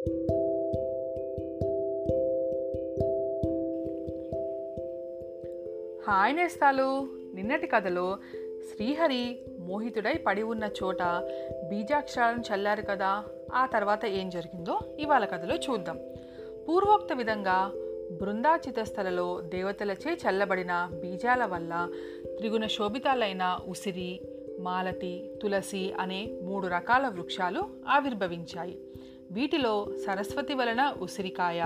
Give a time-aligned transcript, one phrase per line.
[0.00, 0.14] Hi
[6.36, 7.08] నేస్తాలు.
[7.34, 11.22] నిన్నటి కథలో శ్రీహరి మోహితుడై పడి ఉన్న చోట
[11.68, 13.24] బీజాక్షరాలను చల్లారు కదా.
[13.54, 15.98] ఆ తర్వాత ఏం జరిగిందో ఇవాళ కథలో చూద్దాం.
[16.68, 17.72] పూర్వోక్త విధంగా
[18.20, 21.88] బృందాచితస్థలలో దేవతలచే చల్లబడిన బీజాల వల్ల
[22.36, 24.20] త్రిగుణ శోభితాలైన ఉసిరి
[24.60, 28.78] మాలతి తులసి అనే మూడు రకాల వృక్షాలు ఆవిర్భవించాయి.
[29.30, 31.60] వీటిలో సరస్వతి వలన ఉసిరికాయ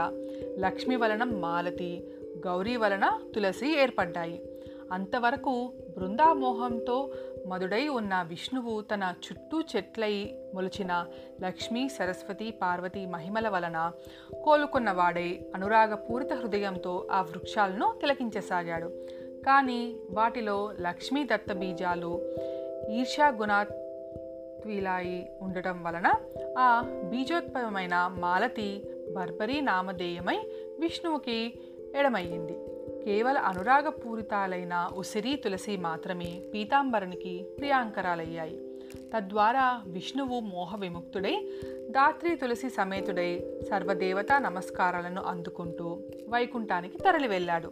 [0.58, 2.04] లక్ష్మి వలన మాలతి
[2.46, 4.42] గౌరీ వలన తులసి ఏర్పడ్డాయి.
[4.92, 7.10] అంతవరకు బృందామోహంతో
[7.48, 11.06] మధుడై ఉన్న విష్ణువు తన చుట్టూ చెట్లై మొలిచిన
[11.42, 13.92] లక్ష్మి సరస్వతి పార్వతి మహిమల వలన
[14.44, 18.86] కోలుకున్నవాడై అనురాగపూరిత హృదయంతో ఆ వృక్షాలను తిలకించసాగాడు.
[19.46, 22.36] కానీ వాటిలో లక్ష్మీ దత్త బీజాలు
[22.90, 23.30] ఈర్ష్యా
[24.64, 26.14] గుణాత్విలాయి ఉండటం వలన
[26.58, 28.84] ఆ బీజోత్పవమైన మాలతి
[29.16, 30.38] బర్బరీ నామధేయమై
[30.80, 31.58] విష్ణువుకి
[31.94, 32.56] ఎడమయ్యింది.
[33.04, 38.58] కేవల అనురాగపూరితాలైన ఉసిరి తులసి మాత్రమే పీతాంబరునికి ప్రియాంకరాలయ్యాయి.
[39.16, 41.48] తద్వారా విష్ణువు మోహ విముక్తుడై
[41.90, 43.32] దాత్రి తులసి సమేతుడై
[43.70, 47.70] సర్వదేవతా నమస్కారాలను అందుకుంటూ వైకుంఠానికి తరలి వెళ్ళాడు.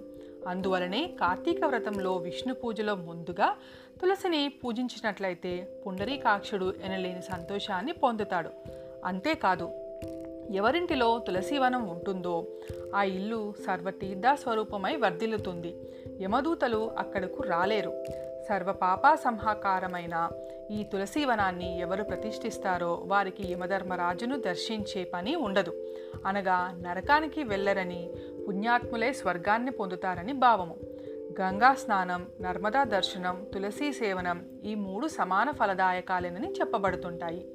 [0.48, 3.56] అందువలనే కార్తీక వ్రతంలో విష్ణు పూజలో ముందుగా
[4.00, 8.50] తులసిని పూజించినట్లయితే పుండరీకాక్షుడు ఎనలేని సంతోషాన్ని పొందుతాడు.
[9.04, 9.70] అంతేకాదు
[10.50, 12.46] ఎవరింటిలో తులసీవనం ఉంటుందో
[12.94, 15.76] ఆ ఇల్లు సర్వతీర్థ స్వరూపమై వర్ధిల్లుతుంది.
[16.22, 18.04] యమదూతలు అక్కడకు రాలేరు.
[18.48, 20.30] సర్వపాప సంహాకారమైన
[20.70, 25.72] ఈ తులసీవనాన్ని ఎవరు ప్రతిష్ఠిస్తారో వారికి యమధర్మరాజును దర్శించే పని ఉండదు.
[26.26, 28.10] అనగా నరకానికి వెళ్ళరని
[28.52, 30.76] పుణ్యాత్ములే స్వర్గాన్ని పొందుతారని భావము.
[31.40, 37.46] గంగా స్నానం నర్మదా దర్శనం తులసీ సేవనం ఈ మూడు సమాన ఫలదాయకాలేనని చెప్పబడుతుంటాయి.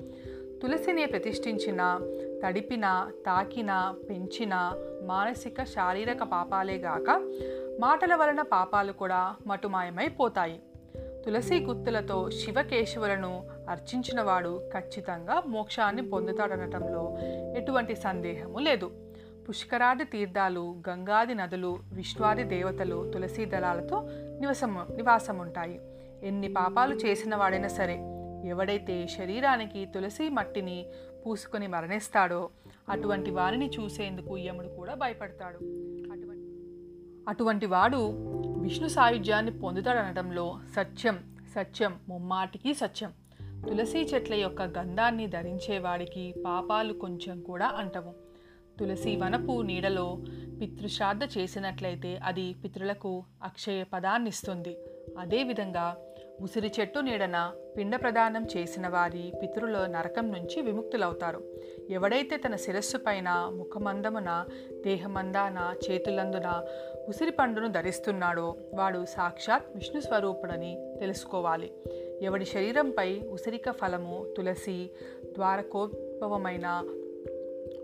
[0.61, 1.99] తులసిని ప్రతిష్ఠించిన
[2.45, 7.21] తడిపిన తాకిన పెంచిన మానసిక శారీరక పాపాలే గాక
[7.79, 10.59] మాటల వలన పాపాలు కూడా మటుమాయమైపోతాయి
[11.25, 17.17] తులసి గుత్తులతో శివకేశవులను అర్చించినవాడు ఖచ్చితంగా మోక్షాన్ని పొందుతాడనటంలో
[17.57, 18.91] ఎటువంటి సందేహము లేదు.
[19.49, 24.09] పుష్కరాది తీర్థాలు గంగాది నదులు విశ్వాది దేవతలు తులసీ దళాలతో
[24.39, 25.81] నివసము నివాసముంటాయి.
[26.23, 27.97] ఎన్ని పాపాలు చేసిన వాడైనా సరే
[28.45, 30.85] ఎవడైతే శరీరానికి తులసి మట్టిని
[31.25, 32.49] పూసుకొని మరణిస్తాడో
[32.89, 35.57] అటువంటి వారిని చూసేందుకు యముడు కూడా భయపడతాడు.
[36.11, 38.09] అటువంటి అటువంటి వాడు
[38.59, 43.13] విష్ణు సాయుధ్యాన్ని పొందుతాడనడంలో సత్యం సత్యం ముమ్మాటికి సత్యం.
[43.69, 48.26] తులసి చెట్ల యొక్క గంధాన్ని ధరించేవాడికి పాపాలు కొంచెం కూడా అంటవు.
[48.79, 50.17] తులసి వనపు నీడలో
[50.61, 54.77] పితృశ్రాద్ధ చేసినట్లయితే అది పితృలకు అక్షయ పదాన్నిస్తుంది.
[55.17, 55.97] అదేవిధంగా
[56.41, 61.41] ఉసిరి చెట్టు నీడన పిండ ప్రదానం చేసిన వారి పితరుల నరకం నుంచి విముక్తులవుతారు.
[61.89, 64.45] ఎవడైతే తన శిరస్సు పైన ముఖమందమున
[64.85, 66.65] దేహమందాన చేతులందున
[67.07, 71.71] ఉసిరి పండును ధరిస్తున్నాడో వాడు సాక్షాత్ విష్ణు స్వరూపుడని తెలుసుకోవాలి.
[72.21, 74.89] ఎవడి శరీరంపై ఉసిరిక ఫలము తులసి
[75.25, 76.67] ద్వారకోద్భవమైన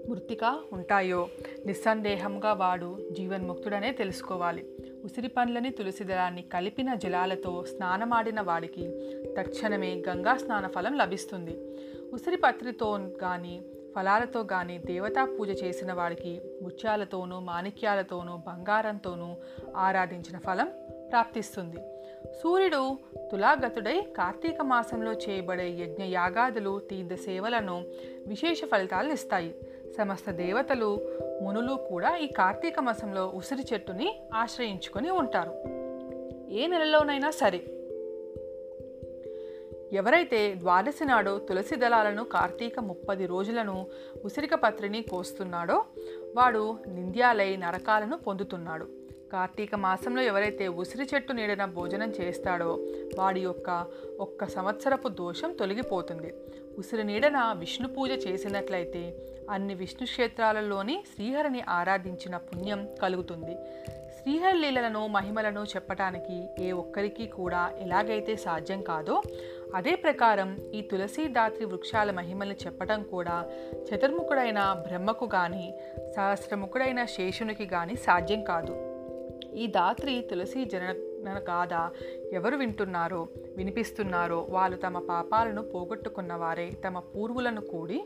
[0.10, 1.30] మృతిక ఉంటాయో?
[1.66, 4.66] నిస్సందేహంగా వాడు జీవన్ముక్తుడనే తెలుసుకోవాలి.
[5.04, 8.92] ఉసిరి పండ్లని తులసి దళాన్ని కలిపిన జలాలతో స్నానమాడిన వాడికి
[9.38, 11.60] తక్షణమే గంగా స్నాన ఫలం లభిస్తుంది.
[12.14, 13.64] ఉసిరి పత్రితో కానీ
[13.96, 19.36] ఫలాలతో కానీ దేవతా పూజ చేసిన వాడికి ముత్యాలతోనూ మాణిక్యాలతోనూ బంగారంతోనూ
[19.76, 20.72] ఆరాధించిన ఫలం
[21.12, 21.78] ప్రాప్తిస్తుంది.
[22.44, 22.98] సూర్యుడు
[23.32, 27.86] తులాగతుడై కార్తీక మాసంలో చేయబడే యజ్ఞ యాగాదులు తీర్థ సేవలను
[28.28, 29.56] విశేష ఫలితాలను ఇస్తాయి.
[29.98, 31.02] సమస్త దేవతలు
[31.42, 35.54] మునులు కూడా ఈ కార్తీక మాసంలో ఉసిరి చెట్టుని ఆశ్రయించుకొని ఉంటారు.
[36.54, 37.62] ఏ నెలలోనైనా సరే.
[39.94, 43.88] ఎవరైతే ద్వాదశి నాడు తులసి దళాలను కార్తీక ముప్పది రోజులను
[44.26, 45.84] ఉసిరిక పత్రిని కోస్తున్నాడో
[46.36, 48.86] వాడు నింద్యాలై నరకాలను పొందుతున్నాడు.
[49.34, 52.80] కార్తీక మాసంలో ఎవరైతే ఉసిరి చెట్టు నీడన భోజనం చేస్తాడో
[53.18, 53.86] వాడి యొక్క
[54.20, 56.34] ఒక్క సంవత్సరపు దోషం తొలగిపోతుంది.
[56.78, 63.56] ఉసిరి నీడన విష్ణు పూజ చేసినట్లయితే అన్ని విష్ణు క్షేత్రాలలోని శ్రీహరిని ఆరాధించిన పుణ్యం కలుగుతుంది.
[64.22, 69.22] శ్రీహరి లీలలను మహిమలను చెప్పటానికి ఏ ఒక్కరికి కూడా ఎలాగైతే సాధ్యం కాదో
[69.76, 75.80] అదే ప్రకారం ఈ తులసీదాత్రి వృక్షాల మహిమలను చెప్పటం కూడా చతుర్ముఖుడైన బ్రహ్మకు కానీ
[76.18, 78.94] సహస్రముఖుడైన శేషునికి కానీ సాధ్యం కాదు.
[79.54, 81.92] ఈ దాత్రి తులసి జన గాథ
[82.34, 88.04] ఎవరు వింటున్నారో వినిపిస్తున్నారో వాళ్ళు తమ పాపాలను పోగొట్టుకున్న వారే తమ పూర్వులను కూడి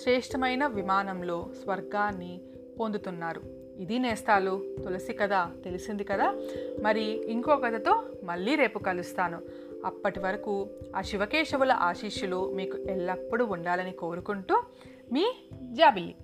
[0.00, 2.40] శ్రేష్టమైన విమానంలో స్వర్గాన్ని
[2.80, 3.42] పొందుతున్నారు.
[3.78, 6.34] ఇది నేస్తాలు తులసి కథ తెలిసింది కదా?
[6.82, 9.42] మరి ఇంకో కథతో మళ్ళీ రేపు కలుస్తాను.
[9.84, 14.62] అప్పటి వరకు ఆ శివకేశవుల ఆశీస్సులు మీకు ఎల్లప్పుడూ ఉండాలని కోరుకుంటూ
[15.12, 15.32] మీ
[15.72, 16.14] జాబిల్లి.